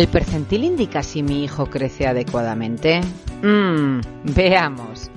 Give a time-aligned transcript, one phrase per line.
[0.00, 3.02] ¿El percentil indica si mi hijo crece adecuadamente?
[3.42, 4.00] Mmm,
[4.34, 5.10] veamos.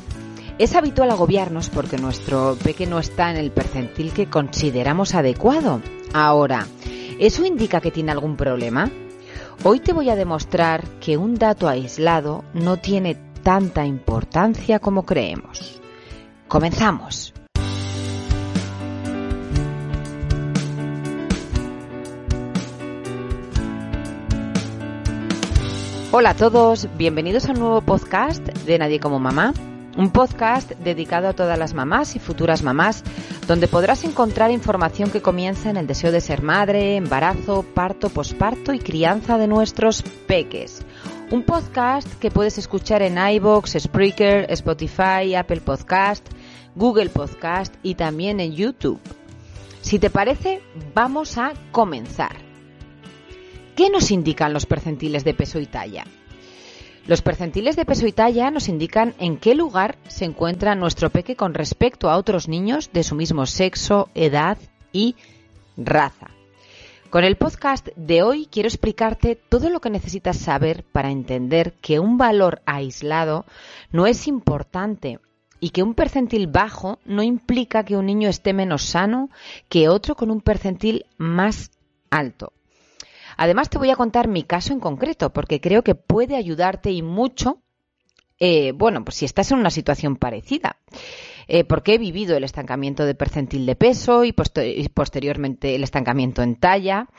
[0.57, 5.79] Es habitual agobiarnos porque nuestro peque no está en el percentil que consideramos adecuado.
[6.13, 6.67] Ahora,
[7.17, 8.91] ¿eso indica que tiene algún problema?
[9.63, 15.79] Hoy te voy a demostrar que un dato aislado no tiene tanta importancia como creemos.
[16.49, 17.32] Comenzamos.
[26.15, 29.51] Hola a todos, bienvenidos a un nuevo podcast de Nadie como Mamá,
[29.97, 33.03] un podcast dedicado a todas las mamás y futuras mamás,
[33.47, 38.73] donde podrás encontrar información que comienza en el deseo de ser madre, embarazo, parto, posparto
[38.73, 40.83] y crianza de nuestros peques.
[41.31, 46.29] Un podcast que puedes escuchar en iBox, Spreaker, Spotify, Apple Podcast,
[46.75, 48.99] Google Podcast y también en YouTube.
[49.81, 50.61] Si te parece,
[50.93, 52.42] vamos a comenzar.
[53.75, 56.05] ¿Qué nos indican los percentiles de peso y talla?
[57.07, 61.35] Los percentiles de peso y talla nos indican en qué lugar se encuentra nuestro peque
[61.35, 64.57] con respecto a otros niños de su mismo sexo, edad
[64.91, 65.15] y
[65.75, 66.27] raza.
[67.09, 71.99] Con el podcast de hoy quiero explicarte todo lo que necesitas saber para entender que
[71.99, 73.45] un valor aislado
[73.91, 75.19] no es importante
[75.59, 79.29] y que un percentil bajo no implica que un niño esté menos sano
[79.67, 81.71] que otro con un percentil más
[82.09, 82.53] alto.
[83.37, 87.01] Además, te voy a contar mi caso en concreto, porque creo que puede ayudarte y
[87.01, 87.61] mucho,
[88.39, 90.77] eh, bueno, pues si estás en una situación parecida.
[91.49, 96.55] Eh, porque he vivido el estancamiento de percentil de peso y, posteriormente el estancamiento en
[96.55, 97.09] talla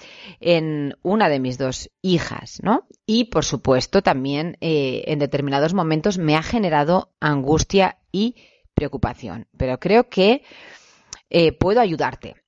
[0.41, 2.87] en una de mis dos hijas, ¿no?
[3.05, 8.37] Y por supuesto también eh, en determinados momentos me ha generado angustia y
[8.73, 9.47] preocupación.
[9.59, 10.43] Pero creo que
[11.59, 12.44] puedo ayudarte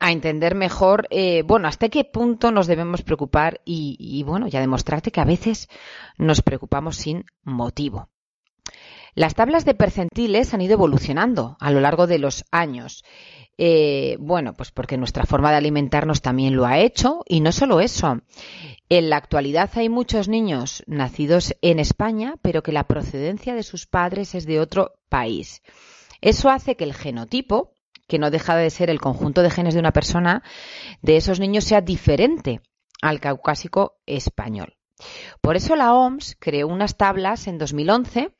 [0.00, 5.10] a entender mejor, eh, bueno, hasta qué punto nos debemos preocupar y, bueno, ya demostrarte
[5.10, 5.68] que a veces
[6.18, 8.08] nos preocupamos sin motivo.
[9.14, 13.04] Las tablas de percentiles han ido evolucionando a lo largo de los años.
[13.58, 17.80] Eh, bueno, pues porque nuestra forma de alimentarnos también lo ha hecho y no solo
[17.80, 18.22] eso.
[18.88, 23.86] En la actualidad hay muchos niños nacidos en España, pero que la procedencia de sus
[23.86, 25.62] padres es de otro país.
[26.22, 27.74] Eso hace que el genotipo,
[28.08, 30.42] que no deja de ser el conjunto de genes de una persona,
[31.00, 32.60] de esos niños sea diferente
[33.00, 34.76] al caucásico español.
[35.40, 38.32] Por eso la OMS creó unas tablas en 2011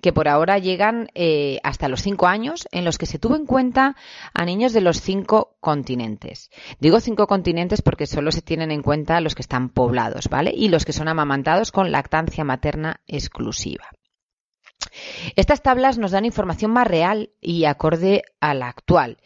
[0.00, 3.46] que por ahora llegan eh, hasta los cinco años, en los que se tuvo en
[3.46, 3.96] cuenta
[4.32, 6.50] a niños de los cinco continentes.
[6.80, 10.52] Digo cinco continentes porque solo se tienen en cuenta los que están poblados, ¿vale?
[10.54, 13.88] Y los que son amamantados con lactancia materna exclusiva.
[15.36, 19.18] Estas tablas nos dan información más real y acorde a la actual,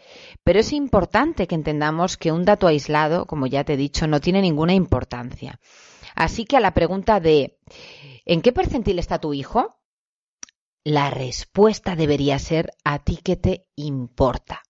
[0.43, 4.21] pero es importante que entendamos que un dato aislado, como ya te he dicho, no
[4.21, 5.61] tiene ninguna importancia.
[6.15, 7.59] Así que a la pregunta de
[8.25, 9.77] ¿en qué percentil está tu hijo?
[10.85, 14.63] La respuesta debería ser a ti que te importa.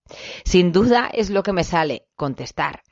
[0.45, 2.83] Sin duda es lo que me sale contestar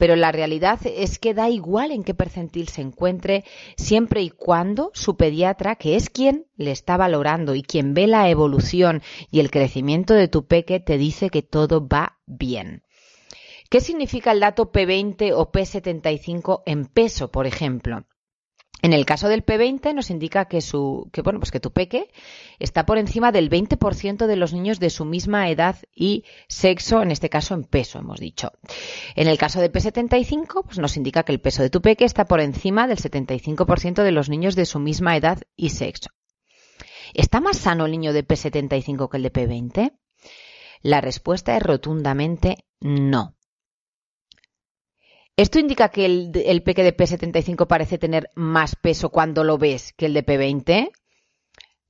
[0.00, 3.44] pero la realidad es que da igual en qué percentil se encuentre,
[3.76, 8.30] siempre y cuando su pediatra, que es quien le está valorando y quien ve la
[8.30, 12.82] evolución y el crecimiento de tu peque, te dice que todo va bien.
[13.68, 18.06] ¿Qué significa el dato P20 o P75 en peso, por ejemplo?
[18.82, 22.10] En el caso del P20 nos indica que su que bueno, pues que tu peque
[22.58, 27.10] está por encima del 20% de los niños de su misma edad y sexo, en
[27.10, 28.52] este caso en peso, hemos dicho.
[29.14, 32.24] En el caso del P75, pues nos indica que el peso de tu peque está
[32.24, 36.10] por encima del 75% de los niños de su misma edad y sexo.
[37.12, 39.92] ¿Está más sano el niño de P75 que el de P20?
[40.82, 43.36] La respuesta es rotundamente no.
[45.36, 50.06] ¿Esto indica que el, peque de P75 parece tener más peso cuando lo ves que
[50.06, 50.90] el de P20?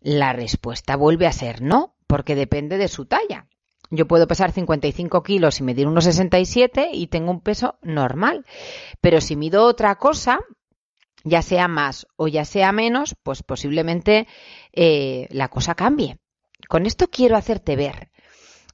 [0.00, 3.48] La respuesta vuelve a ser no, porque depende de su talla.
[3.90, 8.46] Yo puedo pesar 55 kilos y medir unos 67 y tengo un peso normal.
[9.00, 10.38] Pero si mido otra cosa,
[11.24, 14.28] ya sea más o ya sea menos, pues posiblemente
[14.72, 16.18] eh, la cosa cambie.
[16.68, 18.10] Con esto quiero hacerte ver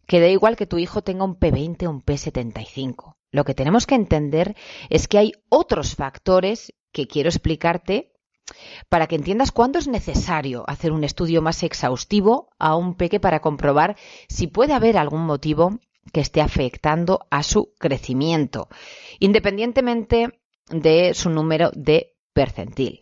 [0.06, 3.16] que da igual que tu hijo tenga un P20 o un P75.
[3.37, 4.56] Lo que tenemos que entender
[4.88, 8.15] es que hay otros factores que quiero explicarte
[8.88, 13.41] para que entiendas cuándo es necesario hacer un estudio más exhaustivo a un peque para
[13.41, 15.81] comprobar si puede haber algún motivo
[16.15, 18.71] que esté afectando a su crecimiento,
[19.19, 20.41] independientemente
[20.71, 23.00] de su número de percentil.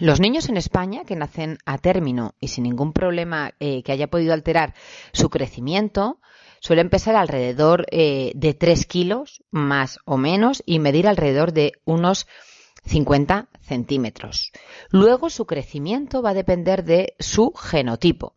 [0.00, 4.10] Los niños en España que nacen a término y sin ningún problema eh, que haya
[4.10, 4.74] podido alterar
[5.12, 6.18] su crecimiento
[6.60, 12.26] suelen pesar alrededor eh, de 3 kilos más o menos y medir alrededor de unos
[12.84, 14.52] 50 centímetros.
[14.90, 18.36] Luego su crecimiento va a depender de su genotipo.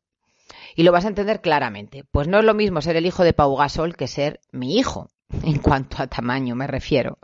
[0.76, 2.04] Y lo vas a entender claramente.
[2.12, 5.10] Pues no es lo mismo ser el hijo de Pau Gasol que ser mi hijo,
[5.44, 7.20] en cuanto a tamaño me refiero.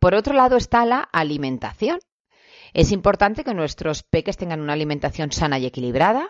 [0.00, 1.98] Por otro lado está la alimentación.
[2.72, 6.28] Es importante que nuestros peques tengan una alimentación sana y equilibrada,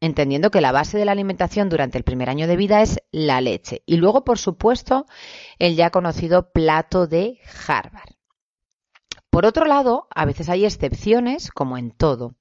[0.00, 3.40] entendiendo que la base de la alimentación durante el primer año de vida es la
[3.40, 3.82] leche.
[3.86, 5.06] Y luego, por supuesto,
[5.58, 8.14] el ya conocido plato de Harvard.
[9.30, 12.34] Por otro lado, a veces hay excepciones, como en todo.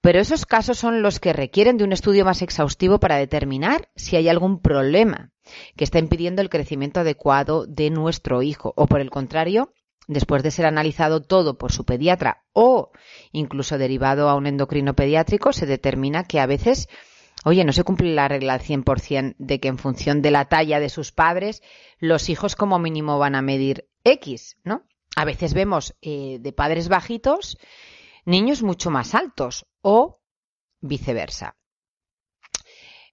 [0.00, 4.16] Pero esos casos son los que requieren de un estudio más exhaustivo para determinar si
[4.16, 5.30] hay algún problema
[5.76, 9.72] que está impidiendo el crecimiento adecuado de nuestro hijo o por el contrario,
[10.12, 12.92] después de ser analizado todo por su pediatra o
[13.32, 16.88] incluso derivado a un endocrino pediátrico, se determina que a veces,
[17.44, 20.80] oye, no se cumple la regla al 100% de que en función de la talla
[20.80, 21.62] de sus padres,
[21.98, 24.84] los hijos como mínimo van a medir X, ¿no?
[25.14, 27.58] A veces vemos eh, de padres bajitos
[28.24, 30.20] niños mucho más altos o
[30.80, 31.56] viceversa.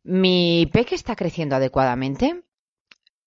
[0.04, 2.44] ¿Mi peque está creciendo adecuadamente?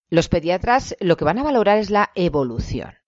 [0.08, 3.01] Los pediatras lo que van a valorar es la evolución.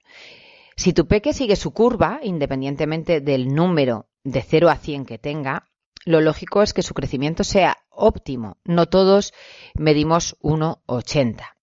[0.76, 5.68] Si tu peque sigue su curva, independientemente del número de 0 a 100 que tenga,
[6.04, 8.58] lo lógico es que su crecimiento sea óptimo.
[8.64, 9.32] No todos
[9.74, 11.54] medimos 1,80.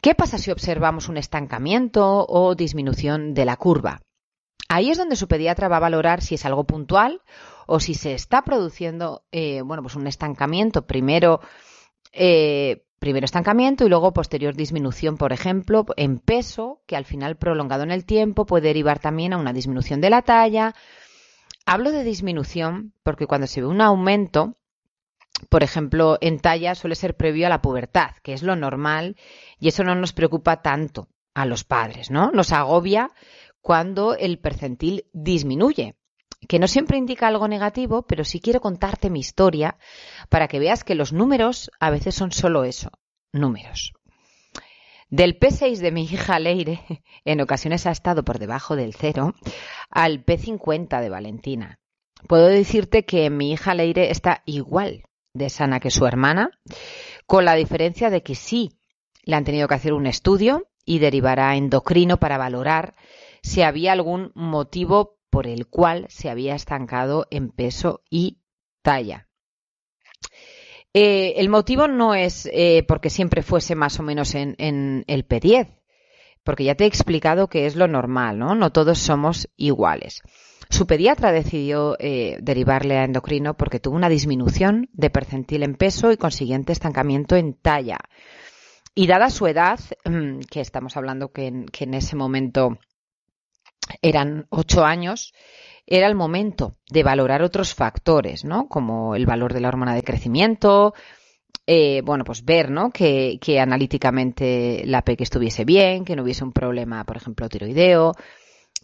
[0.00, 4.00] ¿Qué pasa si observamos un estancamiento o disminución de la curva?
[4.68, 7.20] Ahí es donde su pediatra va a valorar si es algo puntual
[7.66, 10.86] o si se está produciendo, eh, bueno, pues un estancamiento.
[10.86, 11.40] Primero,
[12.12, 17.82] eh, primero estancamiento y luego posterior disminución, por ejemplo, en peso, que al final prolongado
[17.82, 20.76] en el tiempo puede derivar también a una disminución de la talla.
[21.66, 24.56] Hablo de disminución porque cuando se ve un aumento,
[25.48, 29.16] por ejemplo, en talla suele ser previo a la pubertad, que es lo normal
[29.58, 32.30] y eso no nos preocupa tanto a los padres, ¿no?
[32.30, 33.10] Nos agobia
[33.60, 35.96] cuando el percentil disminuye,
[36.48, 39.76] que no siempre indica algo negativo, pero sí quiero contarte mi historia
[40.28, 42.90] para que veas que los números a veces son solo eso,
[43.32, 43.92] números.
[45.08, 46.80] Del P6 de mi hija Leire,
[47.24, 49.34] en ocasiones ha estado por debajo del cero,
[49.90, 51.78] al P50 de Valentina.
[52.28, 55.04] Puedo decirte que mi hija Leire está igual
[55.34, 56.50] de sana que su hermana,
[57.26, 58.78] con la diferencia de que sí
[59.24, 62.94] le han tenido que hacer un estudio y derivará endocrino para valorar
[63.42, 68.42] si había algún motivo por el cual se había estancado en peso y
[68.82, 69.28] talla.
[70.92, 75.80] Eh, el motivo no es eh, porque siempre fuese más o menos en, el P10,
[76.44, 78.54] porque ya te he explicado que es lo normal, ¿no?
[78.54, 80.20] No todos somos iguales.
[80.68, 86.12] Su pediatra decidió eh, derivarle a endocrino porque tuvo una disminución de percentil en peso
[86.12, 87.96] y consiguiente estancamiento en talla.
[88.94, 92.78] Y dada su edad, mm, que estamos hablando que en, ese momento
[94.00, 95.32] eran ocho años,
[95.86, 98.68] era el momento de valorar otros factores, ¿no?
[98.68, 100.94] Como el valor de la hormona de crecimiento,
[101.66, 102.90] eh, bueno, pues ver, ¿no?
[102.90, 108.14] Que, que analíticamente la PEC estuviese bien, que no hubiese un problema, por ejemplo, tiroideo,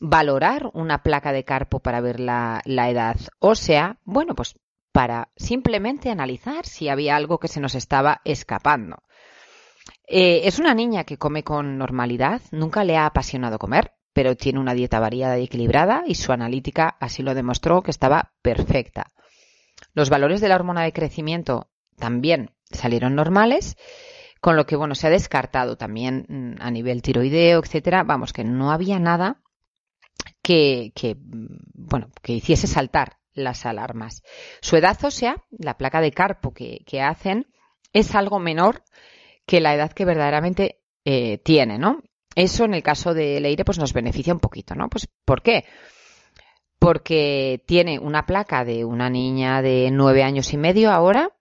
[0.01, 4.59] valorar una placa de carpo para ver la, edad ósea, bueno, pues
[4.93, 9.03] para simplemente analizar si había algo que se nos estaba escapando.
[10.07, 14.59] Eh, es una niña que come con normalidad, nunca le ha apasionado comer, pero tiene
[14.59, 19.13] una dieta variada y equilibrada y su analítica así lo demostró que estaba perfecta.
[19.95, 23.77] Los valores de la hormona de crecimiento también salieron normales,
[24.41, 28.45] con lo que bueno, se ha descartado también mm, a nivel tiroideo, etcétera, vamos, que
[28.45, 29.43] no había nada
[30.43, 31.17] que,
[31.75, 34.23] bueno, que hiciese saltar las alarmas.
[34.61, 37.47] Su edad ósea, la placa de carpo que, hacen,
[37.93, 38.83] es algo menor
[39.47, 42.03] que la edad que verdaderamente eh, tiene, ¿no?
[42.39, 44.89] Eso en el caso de Leire pues nos beneficia un poquito, ¿no?
[44.89, 45.65] Pues ¿por qué?
[46.79, 51.33] Porque tiene una placa de una niña de nueve años y medio ahora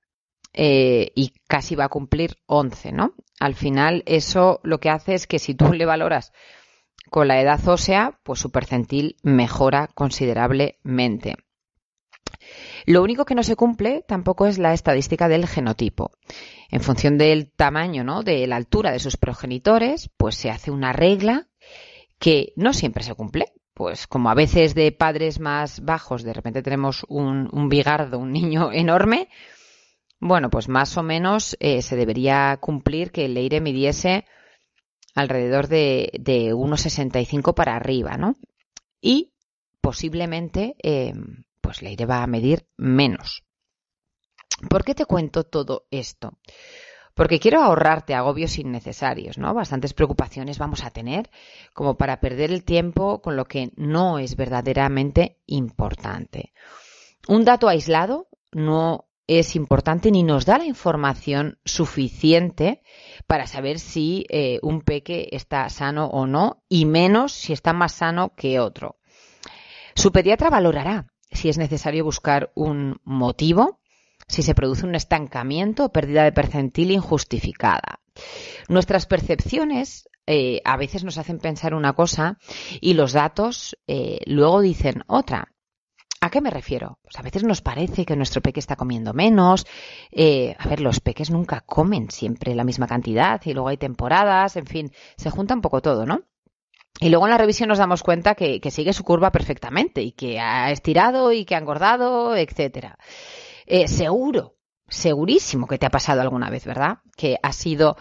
[0.54, 3.14] eh, y casi va a cumplir once, ¿no?
[3.40, 6.34] Al final eso lo que hace es que si tú le valoras
[7.12, 11.36] con la edad ósea, pues su percentil mejora considerablemente.
[12.88, 16.14] Lo único que no se cumple tampoco es la estadística del genotipo.
[16.70, 18.24] En función del tamaño, ¿no?
[18.24, 21.50] de la altura de sus progenitores, pues se hace una regla
[22.18, 23.52] que no siempre se cumple.
[23.74, 28.72] Pues como a veces de padres más bajos de repente tenemos un, bigardo, un niño
[28.74, 29.28] enorme,
[30.22, 34.24] bueno, pues más o menos eh, se debería cumplir que el Leire midiese
[35.14, 38.38] alrededor de, de 1,65 para arriba, ¿no?
[39.02, 39.34] Y
[39.82, 41.14] posiblemente, eh,
[41.68, 43.44] pues va a medir menos.
[44.70, 46.38] ¿Por qué te cuento todo esto?
[47.14, 49.52] porque quiero ahorrarte agobios innecesarios, ¿no?
[49.56, 51.32] Bastantes preocupaciones vamos a tener
[51.74, 56.54] como para perder el tiempo con lo que no es verdaderamente importante.
[57.28, 62.84] Un dato aislado no es importante ni nos da la información suficiente
[63.26, 67.94] para saber si eh, un peque está sano o no y menos si está más
[67.94, 69.00] sano que otro.
[69.96, 73.80] Su pediatra valorará si es necesario buscar un motivo
[74.28, 78.02] si se produce un estancamiento o pérdida de percentil injustificada.
[78.68, 82.38] Nuestras percepciones eh, a veces nos hacen pensar una cosa
[82.82, 85.54] y los datos eh, luego dicen otra.
[86.20, 87.00] ¿A qué me refiero?
[87.04, 89.68] Pues a veces nos parece que nuestro peque está comiendo menos.
[90.12, 94.56] Eh, a ver, los peques nunca comen siempre la misma cantidad y luego hay temporadas,
[94.58, 96.24] en fin, se junta un poco todo, ¿no?
[97.00, 100.14] Y luego en la revisión nos damos cuenta que, que sigue su curva perfectamente y
[100.14, 102.98] que ha estirado y que ha engordado, etcétera.
[103.68, 104.56] Eh, seguro,
[104.88, 107.00] segurísimo que te ha pasado alguna vez, ¿verdad?
[107.16, 107.98] Que ha sido...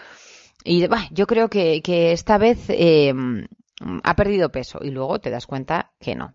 [0.65, 3.13] Y yo creo que, esta vez eh,
[4.03, 6.35] ha perdido peso y luego te das cuenta que no.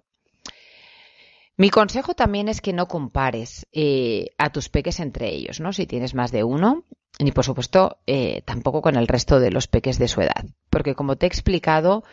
[1.57, 5.73] Mi consejo también es que no compares eh, a tus peques entre ellos, ¿no?
[5.73, 6.85] Si tienes más de uno,
[7.19, 7.97] ni por supuesto
[8.45, 10.45] tampoco con el resto de los peques de su edad.
[10.69, 12.03] Porque como te he explicado,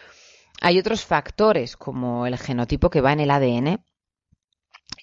[0.61, 3.83] hay otros factores como el genotipo que va en el ADN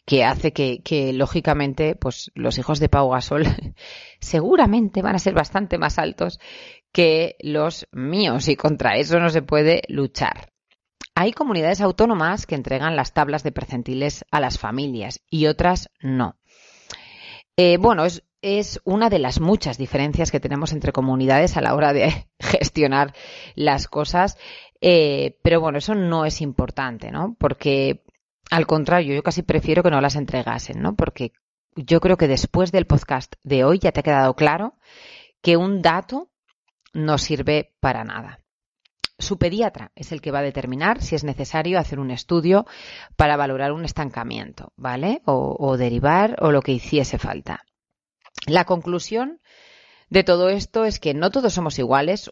[0.06, 3.46] que hace que, lógicamente pues los hijos de Pau Gasol
[4.20, 6.40] seguramente van a ser bastante más altos
[6.92, 10.52] que los míos y contra eso no se puede luchar.
[11.16, 16.38] Hay comunidades autónomas que entregan las tablas de percentiles a las familias y otras no.
[17.58, 21.74] Eh, bueno, es, es una de las muchas diferencias que tenemos entre comunidades a la
[21.74, 23.14] hora de gestionar
[23.56, 24.38] las cosas.
[24.88, 27.36] Eh, pero bueno, eso no es importante, ¿no?
[27.40, 28.04] Porque
[28.52, 30.96] al contrario, yo casi prefiero que no las entregasen, ¿no?
[30.96, 31.34] Porque
[31.76, 34.76] yo creo que después del podcast de hoy ya te ha quedado claro
[35.42, 36.30] que un dato
[36.94, 38.42] no sirve para nada.
[39.18, 42.68] Su pediatra es el que va a determinar si es necesario hacer un estudio
[43.16, 45.24] para valorar un estancamiento, ¿vale?
[45.26, 47.66] O, o derivar o lo que hiciese falta.
[48.46, 49.42] La conclusión
[50.12, 52.30] de todo esto es que no todos somos iguales,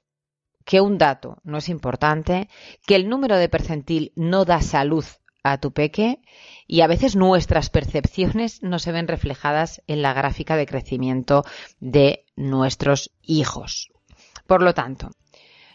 [0.65, 2.49] que un dato no es importante,
[2.85, 5.05] que el número de percentil no da salud
[5.43, 6.19] a tu peque
[6.67, 11.43] y a veces nuestras percepciones no se ven reflejadas en la gráfica de crecimiento
[11.79, 13.91] de nuestros hijos.
[14.47, 15.11] Por lo tanto,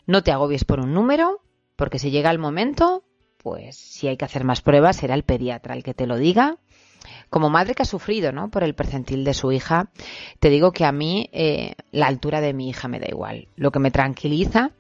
[0.07, 1.43] no te agobies por un número,
[1.77, 3.05] porque si llega el momento,
[3.37, 6.57] pues si hay que hacer más pruebas, será el pediatra el que te lo diga.
[7.31, 8.51] Como madre que ha sufrido ¿no?
[8.51, 9.91] por el percentil de su hija,
[10.41, 13.49] te digo que a mí eh, la altura de mi hija me da igual.
[13.55, 14.73] Lo que me tranquiliza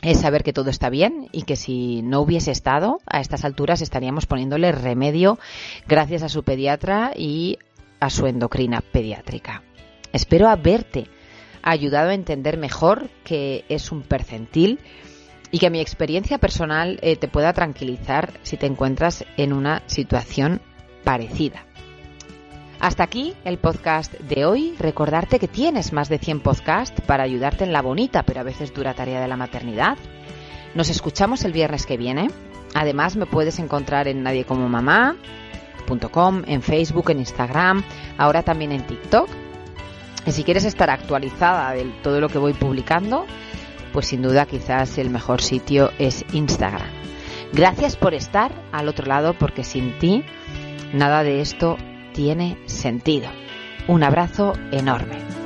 [0.00, 3.82] es saber que todo está bien y que si no hubiese estado a estas alturas
[3.82, 5.38] estaríamos poniéndole remedio
[5.86, 7.58] gracias a su pediatra y
[8.00, 9.62] a su endocrina pediátrica.
[10.12, 11.06] Espero haberte
[11.62, 14.80] ayudado a entender mejor que es un percentil
[15.52, 20.60] y que mi experiencia personal eh, te pueda tranquilizar si te encuentras en una situación
[21.04, 21.66] parecida.
[22.82, 24.74] Hasta aquí el podcast de hoy.
[24.76, 28.74] Recordarte que tienes más de 100 podcasts para ayudarte en la bonita pero a veces
[28.74, 29.96] dura tarea de la maternidad.
[30.74, 32.28] Nos escuchamos el viernes que viene.
[32.74, 37.84] Además me puedes encontrar en nadiecomomamá.com, en Facebook, en Instagram,
[38.18, 39.28] ahora también en TikTok.
[40.26, 43.26] Y si quieres estar actualizada de todo lo que voy publicando,
[43.92, 46.90] pues sin duda quizás el mejor sitio es Instagram.
[47.52, 50.24] Gracias por estar al otro lado porque sin ti
[50.92, 51.76] nada de esto
[52.12, 53.28] tiene sentido.
[53.88, 55.41] Un abrazo enorme.